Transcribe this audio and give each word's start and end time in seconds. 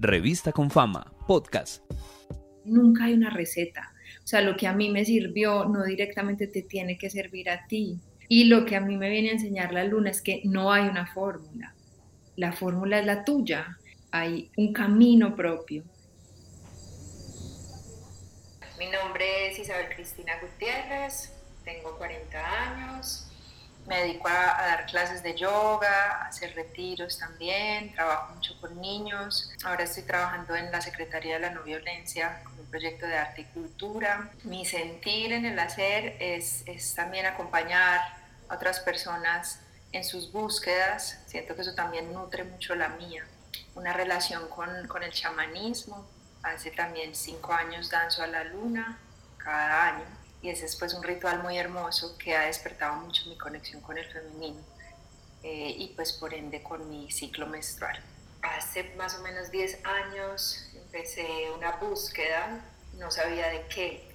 Revista 0.00 0.52
con 0.52 0.70
Fama, 0.70 1.12
podcast. 1.26 1.82
Nunca 2.64 3.06
hay 3.06 3.14
una 3.14 3.30
receta. 3.30 3.92
O 4.22 4.26
sea, 4.28 4.42
lo 4.42 4.56
que 4.56 4.68
a 4.68 4.72
mí 4.72 4.90
me 4.90 5.04
sirvió 5.04 5.64
no 5.64 5.82
directamente 5.82 6.46
te 6.46 6.62
tiene 6.62 6.96
que 6.96 7.10
servir 7.10 7.50
a 7.50 7.66
ti. 7.66 7.98
Y 8.28 8.44
lo 8.44 8.64
que 8.64 8.76
a 8.76 8.80
mí 8.80 8.96
me 8.96 9.10
viene 9.10 9.30
a 9.30 9.32
enseñar 9.32 9.72
la 9.72 9.82
luna 9.82 10.10
es 10.10 10.22
que 10.22 10.42
no 10.44 10.72
hay 10.72 10.88
una 10.88 11.12
fórmula. 11.12 11.74
La 12.36 12.52
fórmula 12.52 13.00
es 13.00 13.06
la 13.06 13.24
tuya. 13.24 13.76
Hay 14.12 14.52
un 14.56 14.72
camino 14.72 15.34
propio. 15.34 15.82
Mi 18.78 18.86
nombre 18.90 19.48
es 19.48 19.58
Isabel 19.58 19.86
Cristina 19.96 20.34
Gutiérrez, 20.40 21.32
tengo 21.64 21.98
40 21.98 22.38
años, 22.38 23.27
me 23.88 24.02
dedico 24.02 24.28
a, 24.28 24.32
dar 24.32 24.86
clases 24.86 25.22
de 25.22 25.34
yoga, 25.34 26.22
a 26.22 26.26
hacer 26.26 26.54
retiros 26.54 27.18
también, 27.18 27.92
trabajo 27.94 28.34
mucho 28.34 28.60
con 28.60 28.80
niños. 28.80 29.50
Ahora 29.64 29.84
estoy 29.84 30.02
trabajando 30.02 30.54
en 30.54 30.70
la 30.70 30.80
Secretaría 30.80 31.34
de 31.34 31.40
la 31.40 31.50
No 31.50 31.62
Violencia 31.62 32.42
con 32.44 32.60
un 32.60 32.66
proyecto 32.66 33.06
de 33.06 33.16
arte 33.16 33.40
y 33.40 33.44
cultura. 33.46 34.30
Mi 34.44 34.66
sentir 34.66 35.32
en 35.32 35.46
el 35.46 35.58
hacer 35.58 36.16
es, 36.20 36.62
es 36.66 36.94
también 36.94 37.26
acompañar 37.26 38.00
a 38.48 38.54
otras 38.54 38.80
personas 38.80 39.60
en 39.92 40.04
sus 40.04 40.30
búsquedas. 40.30 41.20
Siento 41.26 41.54
que 41.54 41.62
eso 41.62 41.74
también 41.74 42.12
nutre 42.12 42.44
mucho 42.44 42.74
la 42.74 42.90
mía. 42.90 43.24
Una 43.74 43.94
relación 43.94 44.48
con, 44.48 44.86
con 44.86 45.02
el 45.02 45.12
chamanismo. 45.12 46.06
Hace 46.42 46.70
también 46.70 47.14
cinco 47.14 47.52
años 47.54 47.90
danzo 47.90 48.22
a 48.22 48.26
la 48.26 48.44
luna 48.44 48.98
cada 49.38 49.86
año 49.88 50.17
y 50.42 50.50
ese 50.50 50.66
es 50.66 50.76
pues 50.76 50.94
un 50.94 51.02
ritual 51.02 51.42
muy 51.42 51.58
hermoso 51.58 52.16
que 52.18 52.36
ha 52.36 52.46
despertado 52.46 52.94
mucho 52.96 53.26
mi 53.26 53.36
conexión 53.36 53.80
con 53.80 53.98
el 53.98 54.04
femenino 54.06 54.60
eh, 55.42 55.74
y 55.76 55.88
pues 55.94 56.12
por 56.12 56.32
ende 56.34 56.62
con 56.62 56.88
mi 56.88 57.10
ciclo 57.10 57.46
menstrual. 57.46 58.00
Hace 58.42 58.84
más 58.96 59.16
o 59.16 59.22
menos 59.22 59.50
10 59.50 59.84
años 59.84 60.70
empecé 60.74 61.50
una 61.56 61.72
búsqueda, 61.72 62.64
no 62.94 63.10
sabía 63.10 63.48
de 63.48 63.66
qué, 63.66 64.14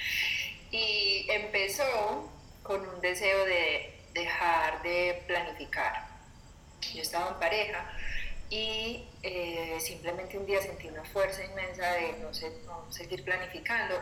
y 0.70 1.30
empezó 1.30 2.30
con 2.62 2.86
un 2.86 3.00
deseo 3.00 3.44
de 3.44 4.00
dejar 4.14 4.82
de 4.82 5.24
planificar. 5.26 6.08
Yo 6.94 7.02
estaba 7.02 7.30
en 7.30 7.38
pareja 7.38 7.92
y 8.52 9.08
eh, 9.22 9.78
simplemente 9.80 10.36
un 10.36 10.44
día 10.44 10.60
sentí 10.60 10.86
una 10.86 11.02
fuerza 11.06 11.42
inmensa 11.42 11.90
de 11.92 12.18
no, 12.18 12.34
sé, 12.34 12.52
no 12.66 12.84
seguir 12.92 13.24
planificando, 13.24 13.94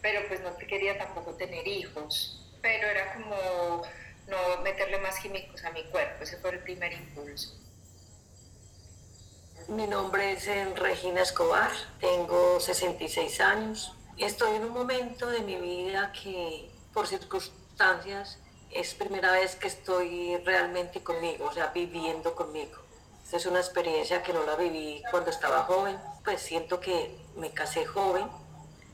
pero 0.00 0.26
pues 0.26 0.40
no 0.40 0.56
quería 0.56 0.98
tampoco 0.98 1.34
tener 1.34 1.68
hijos, 1.68 2.52
pero 2.60 2.88
era 2.88 3.14
como 3.14 3.82
no 4.26 4.62
meterle 4.64 4.98
más 4.98 5.20
químicos 5.20 5.64
a 5.64 5.70
mi 5.70 5.84
cuerpo, 5.84 6.24
ese 6.24 6.36
fue 6.38 6.50
el 6.50 6.58
primer 6.58 6.92
impulso. 6.92 7.56
Mi 9.68 9.86
nombre 9.86 10.32
es 10.32 10.48
Regina 10.80 11.22
Escobar, 11.22 11.70
tengo 12.00 12.58
66 12.58 13.40
años. 13.40 13.94
Estoy 14.18 14.56
en 14.56 14.64
un 14.64 14.72
momento 14.72 15.30
de 15.30 15.42
mi 15.42 15.54
vida 15.54 16.10
que 16.10 16.68
por 16.92 17.06
circunstancias 17.06 18.40
es 18.72 18.94
primera 18.94 19.30
vez 19.30 19.54
que 19.54 19.68
estoy 19.68 20.38
realmente 20.38 21.04
conmigo, 21.04 21.44
o 21.44 21.52
sea, 21.52 21.68
viviendo 21.68 22.34
conmigo 22.34 22.82
es 23.32 23.46
una 23.46 23.60
experiencia 23.60 24.22
que 24.22 24.32
no 24.32 24.44
la 24.44 24.56
viví 24.56 25.02
cuando 25.10 25.30
estaba 25.30 25.64
joven, 25.64 25.98
pues 26.24 26.42
siento 26.42 26.80
que 26.80 27.16
me 27.36 27.50
casé 27.50 27.86
joven, 27.86 28.26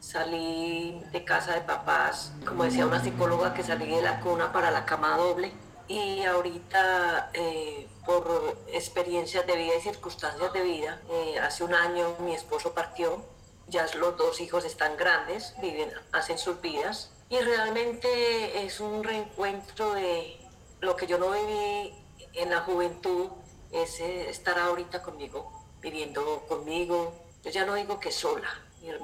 salí 0.00 1.02
de 1.12 1.24
casa 1.24 1.54
de 1.54 1.62
papás, 1.62 2.32
como 2.46 2.64
decía 2.64 2.86
una 2.86 3.02
psicóloga, 3.02 3.52
que 3.54 3.64
salí 3.64 3.86
de 3.86 4.02
la 4.02 4.20
cuna 4.20 4.52
para 4.52 4.70
la 4.70 4.84
cama 4.84 5.16
doble. 5.16 5.52
Y 5.88 6.22
ahorita 6.24 7.30
eh, 7.32 7.88
por 8.04 8.58
experiencias 8.68 9.46
de 9.46 9.56
vida 9.56 9.72
y 9.78 9.80
circunstancias 9.80 10.52
de 10.52 10.62
vida, 10.62 11.00
eh, 11.10 11.38
hace 11.40 11.64
un 11.64 11.74
año 11.74 12.14
mi 12.20 12.34
esposo 12.34 12.74
partió, 12.74 13.24
ya 13.68 13.86
los 13.96 14.16
dos 14.16 14.40
hijos 14.40 14.64
están 14.64 14.96
grandes, 14.96 15.54
viven, 15.60 15.90
hacen 16.12 16.38
sus 16.38 16.60
vidas. 16.60 17.10
Y 17.30 17.38
realmente 17.40 18.64
es 18.64 18.80
un 18.80 19.02
reencuentro 19.02 19.94
de 19.94 20.38
lo 20.80 20.96
que 20.96 21.06
yo 21.06 21.18
no 21.18 21.30
viví 21.30 21.94
en 22.34 22.50
la 22.50 22.60
juventud 22.60 23.28
es 23.72 24.00
estar 24.00 24.58
ahorita 24.58 25.02
conmigo, 25.02 25.52
viviendo 25.80 26.44
conmigo. 26.48 27.14
Yo 27.44 27.50
ya 27.50 27.64
no 27.64 27.74
digo 27.74 28.00
que 28.00 28.10
sola, 28.10 28.48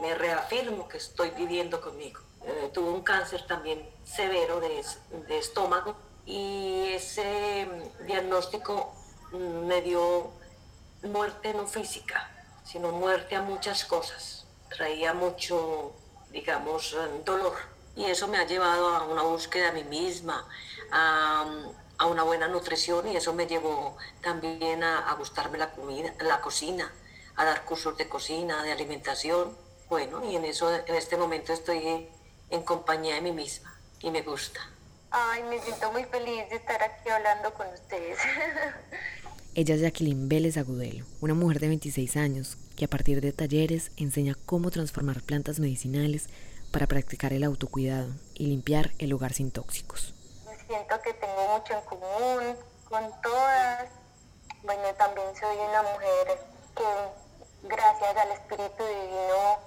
me 0.00 0.14
reafirmo 0.14 0.88
que 0.88 0.98
estoy 0.98 1.30
viviendo 1.30 1.80
conmigo. 1.80 2.20
Eh, 2.46 2.70
tuve 2.72 2.90
un 2.90 3.02
cáncer 3.02 3.46
también 3.46 3.88
severo 4.04 4.60
de, 4.60 4.84
de 5.28 5.38
estómago 5.38 5.96
y 6.26 6.88
ese 6.88 7.66
mm, 7.66 8.06
diagnóstico 8.06 8.92
mm, 9.32 9.66
me 9.66 9.82
dio 9.82 10.30
muerte 11.02 11.54
no 11.54 11.66
física, 11.66 12.30
sino 12.64 12.92
muerte 12.92 13.36
a 13.36 13.42
muchas 13.42 13.84
cosas. 13.84 14.46
Traía 14.68 15.14
mucho, 15.14 15.92
digamos, 16.30 16.96
dolor. 17.24 17.54
Y 17.96 18.06
eso 18.06 18.26
me 18.26 18.38
ha 18.38 18.44
llevado 18.44 18.88
a 18.88 19.04
una 19.04 19.22
búsqueda 19.22 19.70
de 19.70 19.84
mí 19.84 20.00
misma, 20.00 20.48
a 20.90 21.44
a 21.98 22.06
una 22.06 22.22
buena 22.22 22.48
nutrición 22.48 23.08
y 23.08 23.16
eso 23.16 23.32
me 23.34 23.46
llevó 23.46 23.96
también 24.22 24.82
a, 24.82 25.12
gustarme 25.14 25.58
la 25.58 25.70
comida, 25.70 26.14
la 26.20 26.40
cocina, 26.40 26.92
a 27.36 27.44
dar 27.44 27.64
cursos 27.64 27.96
de 27.96 28.08
cocina, 28.08 28.62
de 28.62 28.72
alimentación. 28.72 29.56
Bueno, 29.88 30.24
y 30.24 30.36
en 30.36 30.44
eso 30.44 30.74
en 30.74 30.94
este 30.94 31.16
momento 31.16 31.52
estoy 31.52 32.08
en 32.50 32.62
compañía 32.62 33.14
de 33.16 33.20
mí 33.20 33.32
misma 33.32 33.78
y 34.00 34.10
me 34.10 34.22
gusta. 34.22 34.60
Ay, 35.10 35.42
me 35.44 35.60
siento 35.60 35.92
muy 35.92 36.04
feliz 36.04 36.48
de 36.50 36.56
estar 36.56 36.82
aquí 36.82 37.08
hablando 37.08 37.54
con 37.54 37.66
ustedes. 37.68 38.18
Ella 39.54 39.76
es 39.76 39.82
Jacqueline 39.82 40.28
Vélez 40.28 40.56
Agudelo, 40.56 41.04
una 41.20 41.34
mujer 41.34 41.60
de 41.60 41.68
26 41.68 42.16
años 42.16 42.56
que 42.76 42.86
a 42.86 42.88
partir 42.88 43.20
de 43.20 43.32
talleres 43.32 43.92
enseña 43.96 44.36
cómo 44.46 44.72
transformar 44.72 45.22
plantas 45.22 45.60
medicinales 45.60 46.28
para 46.72 46.88
practicar 46.88 47.32
el 47.32 47.44
autocuidado 47.44 48.12
y 48.34 48.46
limpiar 48.46 48.90
el 48.98 49.12
hogar 49.12 49.32
sin 49.32 49.52
tóxicos 49.52 50.13
siento 50.66 51.00
que 51.02 51.14
tengo 51.14 51.48
mucho 51.48 51.74
en 51.74 51.80
común 51.82 52.58
con 52.88 53.20
todas. 53.22 53.88
Bueno, 54.62 54.82
también 54.96 55.34
soy 55.36 55.56
una 55.58 55.82
mujer 55.82 56.38
que 56.74 57.68
gracias 57.68 58.16
al 58.16 58.30
Espíritu 58.32 58.84
Divino 58.84 59.58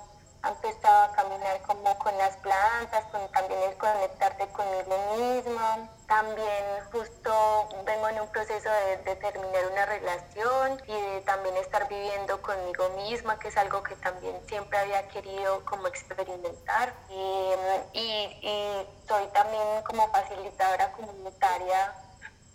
ha 0.41 0.49
empezado 0.49 1.03
a 1.05 1.11
caminar 1.15 1.61
como 1.63 1.97
con 1.99 2.17
las 2.17 2.35
plantas, 2.37 3.05
con 3.11 3.27
también 3.31 3.61
el 3.63 3.77
conectarte 3.77 4.47
conmigo 4.47 4.97
misma. 5.17 5.89
También 6.07 6.63
justo 6.89 7.67
vengo 7.83 8.07
en 8.07 8.21
un 8.21 8.27
proceso 8.29 8.69
de, 9.03 9.15
terminar 9.17 9.67
una 9.69 9.85
relación 9.85 10.81
y 10.87 10.93
de 10.93 11.21
también 11.25 11.57
estar 11.57 11.85
viviendo 11.89 12.41
conmigo 12.41 12.87
misma, 12.95 13.37
que 13.39 13.49
es 13.49 13.57
algo 13.57 13.83
que 13.83 13.93
también 13.97 14.39
siempre 14.47 14.77
había 14.77 15.05
querido 15.09 15.65
como 15.65 15.85
experimentar. 15.87 16.93
Y, 17.09 17.99
y, 17.99 18.87
soy 19.05 19.27
también 19.33 19.81
como 19.85 20.09
facilitadora 20.09 20.93
comunitaria 20.93 21.93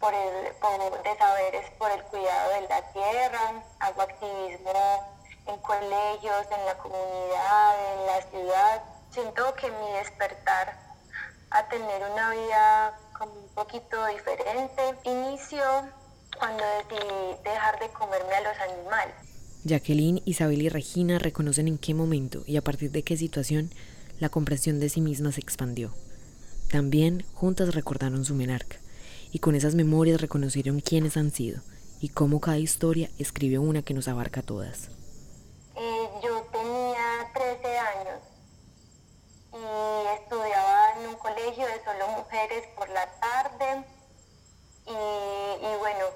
por 0.00 0.14
el, 0.14 0.54
por, 0.54 1.02
de 1.02 1.18
saberes 1.18 1.70
por 1.72 1.90
el 1.90 2.02
cuidado 2.04 2.52
de 2.52 2.60
la 2.62 2.82
tierra, 2.92 3.62
hago 3.80 4.02
activismo 4.02 5.14
en 5.46 5.58
colegios, 5.58 6.46
en 6.50 6.66
la 6.66 6.78
comunidad, 6.78 7.92
en 7.92 8.06
la 8.06 8.22
ciudad. 8.30 8.82
Siento 9.10 9.54
que 9.56 9.70
mi 9.70 9.92
despertar 9.92 10.74
a 11.50 11.68
tener 11.68 12.02
una 12.10 12.30
vida 12.30 12.98
como 13.22 13.40
un 13.40 13.48
poquito 13.54 13.96
diferente 14.08 14.82
inició 15.04 15.62
cuando 16.36 16.64
decidí 16.78 17.40
dejar 17.44 17.78
de 17.78 17.88
comerme 17.90 18.34
a 18.34 18.40
los 18.40 18.58
animales. 18.58 19.14
Jacqueline, 19.62 20.22
Isabel 20.24 20.62
y 20.62 20.68
Regina 20.68 21.20
reconocen 21.20 21.68
en 21.68 21.78
qué 21.78 21.94
momento 21.94 22.42
y 22.46 22.56
a 22.56 22.62
partir 22.62 22.90
de 22.90 23.04
qué 23.04 23.16
situación 23.16 23.70
la 24.18 24.28
comprensión 24.28 24.80
de 24.80 24.88
sí 24.88 25.00
misma 25.00 25.30
se 25.30 25.40
expandió. 25.40 25.92
También 26.72 27.24
juntas 27.32 27.76
recordaron 27.76 28.24
su 28.24 28.34
menarca 28.34 28.78
y 29.30 29.38
con 29.38 29.54
esas 29.54 29.76
memorias 29.76 30.20
reconocieron 30.20 30.80
quiénes 30.80 31.16
han 31.16 31.30
sido 31.30 31.60
y 32.00 32.08
cómo 32.08 32.40
cada 32.40 32.58
historia 32.58 33.08
escribe 33.20 33.60
una 33.60 33.82
que 33.82 33.94
nos 33.94 34.08
abarca 34.08 34.40
a 34.40 34.44
todas. 34.44 34.88
13 37.34 37.78
años 37.78 38.20
y 39.52 40.06
estudiaba 40.16 40.92
en 40.96 41.08
un 41.08 41.14
colegio 41.16 41.66
de 41.66 41.84
solo 41.84 42.08
mujeres 42.08 42.66
por 42.76 42.88
la 42.88 43.06
tarde 43.62 43.84
y, 44.86 45.76
bueno, 45.78 46.06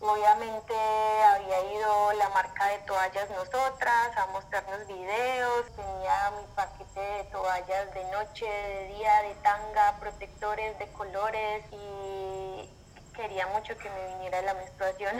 obviamente 0.00 0.74
había 0.74 1.72
ido 1.74 2.12
la 2.14 2.28
marca 2.30 2.66
de 2.68 2.78
toallas 2.78 3.28
nosotras 3.30 4.16
a 4.16 4.26
mostrarnos 4.32 4.86
videos, 4.86 5.66
tenía 5.76 6.32
mi 6.38 6.46
paquete 6.54 7.00
de 7.00 7.24
toallas 7.24 7.94
de 7.94 8.04
noche, 8.10 8.46
de 8.46 8.86
día, 8.94 9.22
de 9.22 9.34
tanga, 9.42 9.96
protectores 10.00 10.78
de 10.78 10.86
colores. 10.92 11.64
Y 11.72 12.70
quería 13.14 13.46
mucho 13.48 13.76
que 13.76 13.90
me 13.90 14.06
viniera 14.14 14.40
la 14.42 14.54
menstruación, 14.54 15.16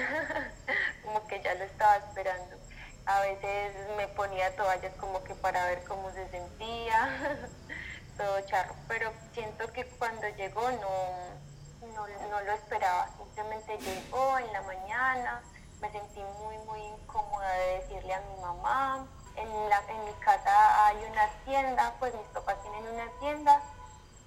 como 1.05 1.27
que 1.27 1.43
ya 1.43 1.55
lo 1.55 1.65
estaba 1.65 1.97
esperando. 1.97 2.56
A 3.05 3.21
veces 3.21 3.75
me 3.97 4.09
ponía 4.09 4.55
toallas 4.56 4.95
como 4.95 5.23
que 5.25 5.35
para 5.35 5.67
ver 5.67 5.85
cómo 5.85 6.11
se 6.13 6.27
sentía, 6.31 7.49
todo 8.17 8.41
charro, 8.43 8.75
pero 8.89 9.13
siento 9.35 9.71
que 9.73 9.85
cuando 9.85 10.29
llegó 10.29 10.71
no, 10.71 11.50
no, 11.95 12.41
lo 12.41 12.53
esperaba, 12.53 13.09
simplemente 13.17 13.79
llegó 13.79 14.39
en 14.39 14.53
la 14.53 14.63
mañana, 14.63 15.43
me 15.81 15.91
sentí 15.91 16.21
muy, 16.43 16.59
muy 16.67 16.81
incómoda 16.81 17.51
de 17.53 17.81
decirle 17.81 18.15
a 18.15 18.21
mi 18.21 18.41
mamá. 18.41 19.07
En, 19.37 19.69
la, 19.69 19.83
en 19.89 20.05
mi 20.05 20.13
casa 20.15 20.87
hay 20.87 20.97
una 21.05 21.29
tienda, 21.45 21.95
pues 21.99 22.15
mis 22.15 22.27
papás 22.29 22.61
tienen 22.63 22.87
una 22.93 23.09
tienda 23.21 23.63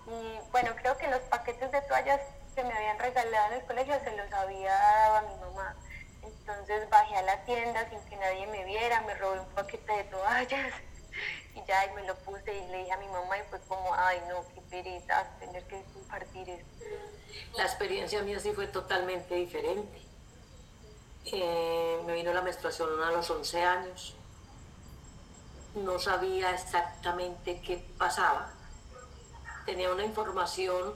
y 0.07 0.39
bueno, 0.51 0.71
creo 0.75 0.97
que 0.97 1.07
los 1.07 1.19
paquetes 1.21 1.71
de 1.71 1.81
toallas 1.81 2.21
que 2.55 2.63
me 2.63 2.73
habían 2.73 2.97
regalado 2.97 3.53
en 3.53 3.59
el 3.59 3.65
colegio 3.65 3.99
se 4.03 4.15
los 4.15 4.31
había 4.33 4.73
dado 4.73 5.15
a 5.17 5.21
mi 5.21 5.35
mamá. 5.35 5.75
Entonces 6.23 6.89
bajé 6.89 7.17
a 7.17 7.21
la 7.21 7.43
tienda 7.43 7.87
sin 7.89 7.99
que 8.05 8.15
nadie 8.15 8.47
me 8.47 8.63
viera, 8.63 9.01
me 9.01 9.13
robé 9.15 9.41
un 9.41 9.49
paquete 9.49 9.91
de 9.93 10.03
toallas 10.05 10.73
y 11.55 11.63
ya 11.67 11.85
y 11.85 11.93
me 11.93 12.05
lo 12.05 12.15
puse 12.15 12.53
y 12.53 12.67
le 12.71 12.79
dije 12.79 12.91
a 12.91 12.97
mi 12.97 13.07
mamá 13.07 13.37
y 13.37 13.43
fue 13.49 13.59
como, 13.61 13.93
ay 13.93 14.21
no, 14.29 14.43
qué 14.53 14.61
pereza 14.61 15.27
tener 15.39 15.63
que 15.65 15.83
compartir 15.93 16.49
esto. 16.49 16.85
La 17.55 17.63
experiencia 17.63 18.21
mía 18.23 18.39
sí 18.39 18.51
fue 18.53 18.67
totalmente 18.67 19.35
diferente. 19.35 20.01
Eh, 21.25 22.01
me 22.05 22.13
vino 22.13 22.33
la 22.33 22.41
menstruación 22.41 23.01
a 23.01 23.11
los 23.11 23.29
11 23.29 23.63
años. 23.63 24.15
No 25.75 25.97
sabía 25.99 26.53
exactamente 26.53 27.61
qué 27.61 27.83
pasaba. 27.97 28.51
Tenía 29.65 29.91
una 29.91 30.03
información 30.03 30.93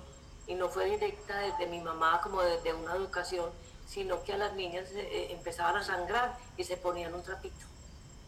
y 0.48 0.56
no 0.56 0.70
fue 0.70 0.86
directa 0.86 1.40
desde 1.40 1.68
mi 1.68 1.80
mamá 1.82 2.22
como 2.22 2.42
desde 2.42 2.74
una 2.74 2.96
educación, 2.96 3.50
sino 3.88 4.24
que 4.24 4.34
a 4.34 4.38
las 4.38 4.54
niñas 4.54 4.90
eh, 4.92 5.02
eh, 5.02 5.28
empezaban 5.32 5.76
a 5.78 5.84
sangrar 5.84 6.38
y 6.58 6.64
se 6.64 6.78
ponían 6.78 7.14
un 7.14 7.24
trapito, 7.24 7.66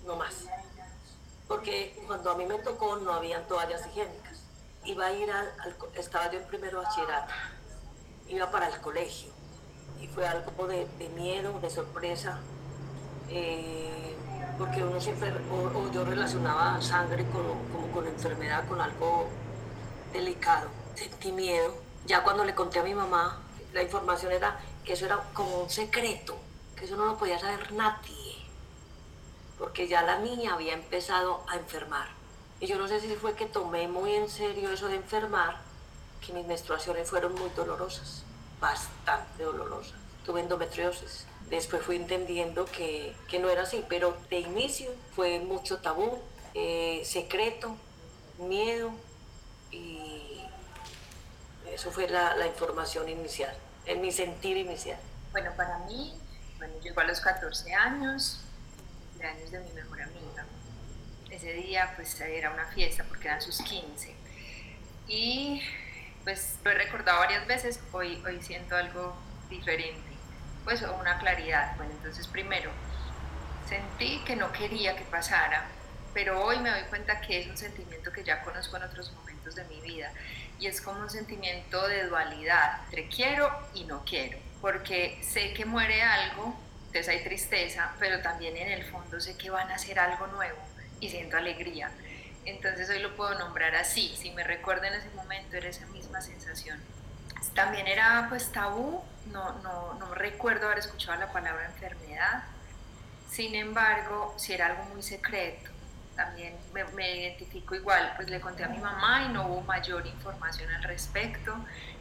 no 0.05 0.15
más. 0.15 0.45
Porque 1.49 1.99
cuando 2.05 2.31
a 2.31 2.35
mí 2.35 2.45
me 2.45 2.59
tocó 2.59 2.95
no 2.97 3.11
habían 3.11 3.45
toallas 3.47 3.85
higiénicas. 3.87 4.43
Iba 4.85 5.07
a 5.07 5.11
ir 5.11 5.29
al, 5.29 5.51
estaba 5.95 6.31
yo 6.31 6.39
en 6.39 6.45
primero 6.45 6.81
bachillerato, 6.81 7.33
iba 8.29 8.49
para 8.49 8.67
el 8.67 8.79
colegio 8.79 9.31
y 9.99 10.07
fue 10.07 10.25
algo 10.25 10.67
de, 10.67 10.87
miedo, 11.15 11.59
de 11.59 11.69
sorpresa, 11.69 12.39
eh, 13.29 14.15
porque 14.57 14.81
uno 14.83 15.01
siempre, 15.01 15.33
o, 15.51 15.91
yo 15.91 16.05
relacionaba 16.05 16.79
sangre 16.81 17.25
con, 17.25 17.43
como 17.73 17.91
con 17.91 18.07
enfermedad, 18.07 18.65
con 18.69 18.79
algo 18.79 19.27
delicado. 20.13 20.69
Sentí 20.95 21.31
miedo 21.33 21.73
ya 22.05 22.23
cuando 22.23 22.45
le 22.45 22.55
conté 22.55 22.79
a 22.79 22.83
mi 22.83 22.93
mamá, 22.93 23.39
la 23.73 23.83
información 23.83 24.31
era 24.31 24.59
que 24.85 24.93
eso 24.93 25.05
era 25.05 25.17
como 25.33 25.63
un 25.63 25.69
secreto, 25.69 26.37
que 26.75 26.85
eso 26.85 26.95
no 26.95 27.05
lo 27.05 27.17
podía 27.17 27.39
saber 27.39 27.71
nadie, 27.73 28.18
porque 29.59 29.87
ya 29.87 30.01
la 30.01 30.17
niña 30.17 30.53
había 30.53 30.73
empezado 30.73 31.43
a 31.47 31.57
enfermar. 31.57 32.07
Y 32.61 32.67
yo 32.67 32.77
no 32.77 32.87
sé 32.87 33.01
si 33.01 33.13
fue 33.15 33.35
que 33.35 33.45
tomé 33.45 33.87
muy 33.87 34.15
en 34.15 34.29
serio 34.29 34.71
eso 34.71 34.87
de 34.87 34.95
enfermar, 34.95 35.57
que 36.25 36.33
mis 36.33 36.45
menstruaciones 36.45 37.09
fueron 37.09 37.35
muy 37.35 37.49
dolorosas, 37.51 38.23
bastante 38.59 39.43
dolorosas. 39.43 39.99
Tuve 40.25 40.41
endometriosis. 40.41 41.25
Después 41.49 41.81
fui 41.83 41.97
entendiendo 41.97 42.65
que, 42.65 43.15
no 43.39 43.49
era 43.49 43.63
así, 43.63 43.83
pero 43.89 44.17
de 44.29 44.39
inicio 44.39 44.91
fue 45.15 45.39
mucho 45.39 45.79
tabú, 45.79 46.19
eh, 46.53 47.01
secreto, 47.05 47.75
miedo 48.37 48.91
y 49.71 50.41
eso 51.65 51.91
fue 51.91 52.07
la, 52.07 52.35
la 52.35 52.47
información 52.47 53.09
inicial, 53.09 53.55
en 53.85 54.01
mi 54.01 54.11
sentir 54.11 54.57
inicial. 54.57 54.99
Bueno, 55.31 55.51
para 55.55 55.79
mí, 55.79 56.19
bueno, 56.57 56.73
llegó 56.81 57.01
a 57.01 57.05
los 57.05 57.19
14 57.19 57.73
años, 57.73 58.41
años 59.27 59.51
de 59.51 59.59
mi 59.59 59.71
mejor 59.71 60.01
amiga. 60.01 60.45
Ese 61.29 61.53
día 61.53 61.93
pues 61.95 62.19
era 62.21 62.51
una 62.51 62.65
fiesta 62.67 63.03
porque 63.07 63.27
eran 63.27 63.41
sus 63.41 63.61
15. 63.61 64.15
Y 65.07 65.61
pues 66.23 66.57
lo 66.63 66.71
he 66.71 66.75
recordado 66.75 67.19
varias 67.19 67.47
veces, 67.47 67.79
hoy, 67.91 68.21
hoy 68.25 68.41
siento 68.41 68.75
algo 68.75 69.15
diferente, 69.49 70.09
pues 70.63 70.81
una 70.81 71.17
claridad. 71.19 71.75
Bueno, 71.77 71.93
entonces 71.93 72.27
primero, 72.27 72.71
sentí 73.67 74.19
que 74.25 74.35
no 74.35 74.51
quería 74.51 74.95
que 74.95 75.03
pasara, 75.05 75.65
pero 76.13 76.43
hoy 76.43 76.59
me 76.59 76.69
doy 76.69 76.83
cuenta 76.83 77.21
que 77.21 77.39
es 77.39 77.47
un 77.47 77.57
sentimiento 77.57 78.11
que 78.11 78.23
ya 78.23 78.41
conozco 78.41 78.77
en 78.77 78.83
otros 78.83 79.11
momentos 79.13 79.55
de 79.55 79.63
mi 79.65 79.79
vida 79.81 80.11
y 80.59 80.67
es 80.67 80.81
como 80.81 80.99
un 80.99 81.09
sentimiento 81.09 81.87
de 81.87 82.05
dualidad 82.07 82.81
entre 82.85 83.07
quiero 83.07 83.49
y 83.73 83.85
no 83.85 84.03
quiero, 84.03 84.37
porque 84.61 85.19
sé 85.23 85.53
que 85.53 85.65
muere 85.65 86.03
algo, 86.03 86.55
entonces 86.89 87.07
hay 87.07 87.23
tristeza, 87.23 87.93
pero 87.99 88.19
también 88.21 88.57
en 88.57 88.67
el 88.71 88.83
fondo 88.83 89.19
sé 89.19 89.37
que 89.37 89.51
van 89.51 89.69
a 89.69 89.75
hacer 89.75 89.99
algo 89.99 90.25
nuevo 90.27 90.57
y 90.99 91.09
siento 91.09 91.37
alegría. 91.37 91.91
Entonces 92.45 92.89
hoy 92.89 92.99
lo 92.99 93.15
puedo 93.15 93.37
nombrar 93.37 93.75
así, 93.75 94.15
si 94.17 94.31
me 94.31 94.43
recuerdo 94.43 94.85
en 94.85 94.95
ese 94.95 95.09
momento 95.11 95.55
era 95.55 95.69
esa 95.69 95.85
misma 95.87 96.19
sensación. 96.21 96.81
También 97.53 97.87
era 97.87 98.25
pues 98.27 98.51
tabú, 98.51 99.03
no, 99.27 99.53
no, 99.61 99.93
no 99.95 100.15
recuerdo 100.15 100.65
haber 100.65 100.79
escuchado 100.79 101.19
la 101.19 101.31
palabra 101.31 101.65
enfermedad, 101.65 102.43
sin 103.29 103.53
embargo, 103.53 104.33
si 104.37 104.53
era 104.53 104.65
algo 104.65 104.83
muy 104.85 105.03
secreto, 105.03 105.69
también 106.15 106.55
me, 106.73 107.15
identifico 107.15 107.75
igual, 107.75 108.13
pues 108.15 108.29
le 108.29 108.41
conté 108.41 108.63
a 108.63 108.67
mi 108.67 108.79
mamá 108.79 109.25
y 109.25 109.29
no 109.29 109.47
hubo 109.47 109.61
mayor 109.61 110.05
información 110.07 110.69
al 110.71 110.83
respecto. 110.83 111.55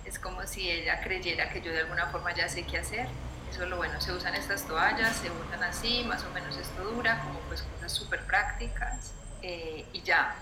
Es 0.04 0.18
como 0.18 0.44
si 0.46 0.70
ella 0.70 1.00
creyera 1.02 1.50
que 1.50 1.60
yo 1.60 1.70
de 1.70 1.80
alguna 1.80 2.06
forma 2.06 2.34
ya 2.34 2.48
sé 2.48 2.64
qué 2.64 2.78
hacer. 2.78 3.06
Eso 3.50 3.62
es 3.64 3.68
lo 3.68 3.76
bueno, 3.76 4.00
se 4.00 4.12
usan 4.12 4.34
estas 4.34 4.66
toallas, 4.66 5.16
se 5.16 5.30
usan 5.30 5.62
así, 5.62 6.04
más 6.04 6.24
o 6.24 6.30
menos 6.30 6.56
esto 6.56 6.84
dura, 6.84 7.20
como 7.20 7.40
pues 7.40 7.62
cosas 7.62 7.92
súper 7.92 8.24
prácticas 8.26 9.14
eh, 9.42 9.86
y 9.92 10.02
ya. 10.02 10.34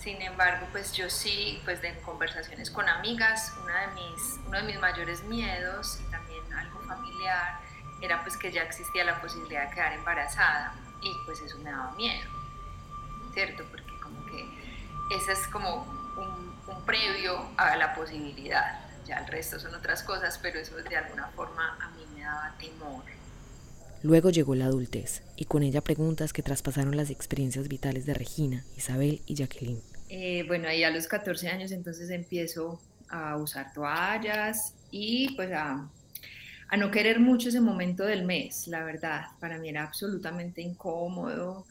Sin 0.00 0.20
embargo, 0.20 0.66
pues 0.72 0.92
yo 0.92 1.08
sí, 1.08 1.60
pues 1.64 1.80
de 1.80 1.98
conversaciones 2.00 2.70
con 2.70 2.88
amigas, 2.88 3.54
una 3.62 3.80
de 3.82 3.86
mis, 3.88 4.38
uno 4.46 4.58
de 4.58 4.64
mis 4.64 4.78
mayores 4.78 5.22
miedos 5.24 5.98
y 6.06 6.10
también 6.10 6.42
algo 6.52 6.80
familiar 6.80 7.58
era 8.02 8.22
pues 8.22 8.36
que 8.36 8.52
ya 8.52 8.62
existía 8.62 9.04
la 9.04 9.20
posibilidad 9.20 9.68
de 9.68 9.74
quedar 9.74 9.92
embarazada 9.94 10.74
y 11.00 11.10
pues 11.24 11.40
eso 11.40 11.56
me 11.58 11.70
daba 11.70 11.92
miedo. 11.92 12.34
¿cierto? 13.34 13.64
Porque 13.70 13.98
como 14.00 14.24
que 14.26 14.48
ese 15.10 15.32
es 15.32 15.46
como 15.48 15.84
un, 16.16 16.54
previo 16.86 17.48
a 17.56 17.76
la 17.76 17.94
posibilidad. 17.94 18.83
Ya 19.06 19.18
el 19.18 19.26
resto 19.26 19.58
son 19.58 19.74
otras 19.74 20.02
cosas, 20.02 20.38
pero 20.40 20.58
eso 20.58 20.76
de 20.76 20.96
alguna 20.96 21.28
forma 21.28 21.76
a 21.80 21.90
mí 21.90 22.04
me 22.14 22.22
daba 22.22 22.54
temor. 22.58 23.04
Luego 24.02 24.30
llegó 24.30 24.54
la 24.54 24.66
adultez 24.66 25.22
y 25.36 25.46
con 25.46 25.62
ella 25.62 25.80
preguntas 25.80 26.32
que 26.32 26.42
traspasaron 26.42 26.96
las 26.96 27.10
experiencias 27.10 27.68
vitales 27.68 28.04
de 28.06 28.14
Regina, 28.14 28.64
Isabel 28.76 29.22
y 29.26 29.34
Jacqueline. 29.34 29.80
Eh, 30.10 30.44
bueno, 30.46 30.68
ahí 30.68 30.84
a 30.84 30.90
los 30.90 31.06
14 31.06 31.48
años 31.48 31.72
entonces 31.72 32.10
empiezo 32.10 32.80
a 33.08 33.36
usar 33.36 33.72
toallas 33.72 34.74
y 34.90 35.34
pues 35.36 35.52
a, 35.52 35.88
a 36.68 36.76
no 36.76 36.90
querer 36.90 37.18
mucho 37.18 37.48
ese 37.48 37.60
momento 37.60 38.04
del 38.04 38.24
mes, 38.24 38.68
la 38.68 38.84
verdad. 38.84 39.22
Para 39.40 39.58
mí 39.58 39.70
era 39.70 39.84
absolutamente 39.84 40.60
incómodo 40.60 41.66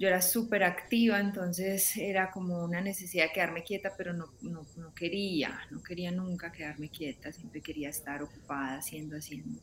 yo 0.00 0.08
era 0.08 0.22
súper 0.22 0.64
activa, 0.64 1.20
entonces 1.20 1.94
era 1.98 2.30
como 2.30 2.64
una 2.64 2.80
necesidad 2.80 3.24
de 3.26 3.32
quedarme 3.32 3.62
quieta, 3.62 3.92
pero 3.98 4.14
no, 4.14 4.32
no, 4.40 4.66
no, 4.78 4.94
quería, 4.94 5.60
no 5.70 5.82
quería 5.82 6.10
nunca 6.10 6.50
quedarme 6.50 6.88
quieta, 6.88 7.30
siempre 7.32 7.60
quería 7.60 7.90
estar 7.90 8.22
ocupada 8.22 8.78
haciendo, 8.78 9.18
haciendo. 9.18 9.60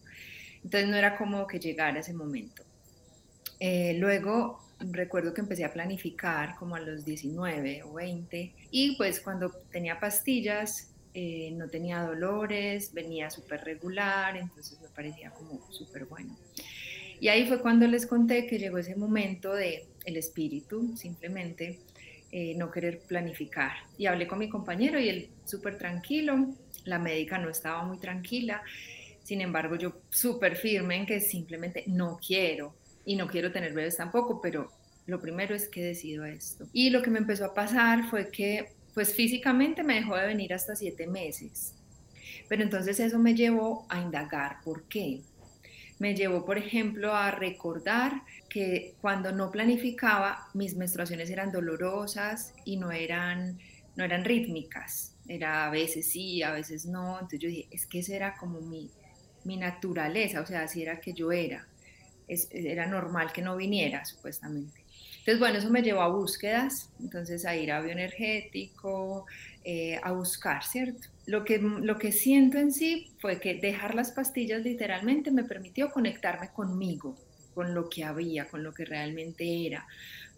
Entonces 0.64 0.88
no 0.90 0.96
era 0.96 1.18
como 1.18 1.48
que 1.48 1.58
llegara 1.60 2.02
ese 2.02 2.14
momento. 2.14 2.62
Eh, 3.60 3.96
luego 3.98 4.60
recuerdo 4.80 5.34
que 5.34 5.42
empecé 5.42 5.66
a 5.66 5.74
planificar 5.74 6.56
como 6.58 6.76
a 6.76 6.82
los 6.82 7.04
19 7.04 7.82
o 7.82 7.94
20 7.94 8.54
y 8.70 8.96
pues 8.96 9.20
cuando 9.22 9.50
tenía 9.72 10.00
pastillas 10.00 10.94
eh, 11.16 11.50
no 11.54 11.68
tenía 11.68 12.04
dolores, 12.04 12.94
venía 12.94 13.32
súper 13.32 13.62
regular, 13.64 14.38
entonces 14.38 14.80
me 14.82 14.90
parecía 14.90 15.32
como 15.32 15.72
súper 15.72 16.06
bueno. 16.06 16.38
Y 17.20 17.30
ahí 17.30 17.48
fue 17.48 17.60
cuando 17.60 17.88
les 17.88 18.06
conté 18.06 18.46
que 18.46 18.60
llegó 18.60 18.78
ese 18.78 18.96
momento 18.96 19.56
de 19.56 19.88
el 20.08 20.18
espíritu, 20.18 20.96
simplemente 20.96 21.80
eh, 22.32 22.56
no 22.56 22.72
querer 22.72 23.00
planificar. 23.02 23.74
Y 23.98 24.06
hablé 24.08 24.26
con 24.26 24.40
mi 24.40 24.50
compañero 24.50 25.00
y 25.00 25.10
él 25.10 25.30
súper 25.46 25.78
tranquilo, 25.78 26.48
la 26.86 26.98
médica 26.98 27.38
no 27.38 27.50
estaba 27.50 27.84
muy 27.84 28.00
tranquila, 28.00 28.64
sin 29.24 29.42
embargo 29.42 29.76
yo 29.76 30.02
súper 30.10 30.56
firme 30.56 30.96
en 30.96 31.06
que 31.06 31.20
simplemente 31.20 31.84
no 31.88 32.18
quiero 32.26 32.74
y 33.06 33.18
no 33.18 33.28
quiero 33.28 33.52
tener 33.52 33.74
bebés 33.74 33.98
tampoco, 33.98 34.42
pero 34.42 34.72
lo 35.06 35.20
primero 35.20 35.54
es 35.54 35.68
que 35.68 35.84
decido 35.84 36.26
esto. 36.26 36.66
Y 36.72 36.90
lo 36.90 37.02
que 37.02 37.10
me 37.10 37.20
empezó 37.20 37.46
a 37.46 37.54
pasar 37.54 38.10
fue 38.10 38.30
que 38.32 38.70
pues 38.94 39.14
físicamente 39.14 39.84
me 39.84 39.96
dejó 39.96 40.16
de 40.16 40.26
venir 40.26 40.54
hasta 40.54 40.76
siete 40.76 41.06
meses. 41.06 41.74
Pero 42.48 42.64
entonces 42.64 43.00
eso 43.00 43.20
me 43.20 43.36
llevó 43.36 43.86
a 43.90 44.02
indagar 44.02 44.58
por 44.64 44.84
qué 44.84 45.22
me 46.00 46.16
llevó, 46.16 46.46
por 46.46 46.58
ejemplo, 46.58 47.14
a 47.14 47.32
recordar 47.32 48.22
que 48.50 48.96
cuando 49.02 49.32
no 49.32 49.52
planificaba, 49.52 50.48
mis 50.54 50.76
menstruaciones 50.76 51.30
eran 51.30 51.52
dolorosas 51.52 52.54
y 52.66 52.78
no 52.78 52.92
eran, 52.92 53.60
no 53.96 54.04
eran 54.04 54.24
rítmicas. 54.24 55.16
Era 55.28 55.66
a 55.66 55.70
veces 55.70 56.10
sí, 56.10 56.44
a 56.44 56.52
veces 56.52 56.86
no. 56.86 57.14
Entonces 57.14 57.40
yo 57.40 57.50
dije, 57.50 57.68
es 57.72 57.86
que 57.86 58.00
esa 58.00 58.16
era 58.16 58.36
como 58.38 58.62
mi, 58.62 58.92
mi 59.44 59.58
naturaleza, 59.58 60.42
o 60.42 60.46
sea, 60.46 60.64
así 60.64 60.84
era 60.84 61.00
que 61.00 61.14
yo 61.14 61.32
era. 61.32 61.68
era 62.52 62.86
normal 62.86 63.32
que 63.32 63.42
no 63.42 63.56
viniera, 63.56 64.06
supuestamente. 64.06 64.84
Entonces, 65.28 65.40
bueno, 65.40 65.58
eso 65.58 65.70
me 65.70 65.82
llevó 65.82 66.02
a 66.02 66.08
búsquedas, 66.08 66.90
entonces 67.02 67.46
a 67.46 67.54
ir 67.54 67.72
a 67.72 67.82
bioenergético, 67.82 69.26
eh, 69.70 70.00
a 70.02 70.14
buscar, 70.14 70.64
¿cierto? 70.64 71.10
Lo 71.26 71.44
que, 71.44 71.60
lo 71.60 71.98
que 71.98 72.14
siento 72.14 72.58
en 72.58 72.72
sí 72.72 73.12
fue 73.20 73.42
que 73.42 73.56
dejar 73.56 73.96
las 73.96 74.14
pastillas 74.14 74.64
literalmente 74.64 75.30
me 75.30 75.44
permitió 75.44 75.92
conectarme 75.92 76.54
conmigo, 76.54 77.18
con 77.54 77.74
lo 77.74 77.90
que 77.90 78.06
había, 78.06 78.48
con 78.48 78.64
lo 78.64 78.74
que 78.74 78.86
realmente 78.86 79.68
era, 79.68 79.86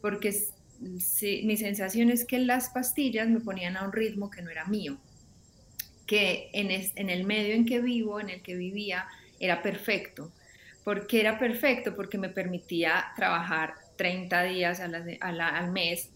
porque 0.01 0.35
mi 0.79 1.57
sensación 1.57 2.09
es 2.09 2.25
que 2.25 2.39
las 2.39 2.69
pastillas 2.69 3.27
me 3.27 3.39
ponían 3.39 3.77
a 3.77 3.83
un 3.83 3.93
ritmo 3.93 4.31
que 4.31 4.41
no 4.41 4.49
era 4.49 4.65
mío, 4.65 4.97
que 6.07 6.49
en, 6.53 6.71
en 6.71 7.09
el 7.11 7.23
medio 7.23 7.53
en 7.53 7.67
que 7.67 7.81
vivo, 7.81 8.19
en 8.19 8.31
el 8.31 8.41
que 8.41 8.55
vivía, 8.55 9.05
era 9.39 9.61
perfecto. 9.61 10.31
¿Por 10.83 11.05
qué 11.05 11.19
era 11.19 11.37
perfecto? 11.37 11.95
Porque 11.95 12.17
me 12.17 12.29
permitía 12.29 13.11
trabajar 13.15 13.75
30 13.95 14.43
días 14.45 14.79
al 14.79 15.71
mes 15.71 16.09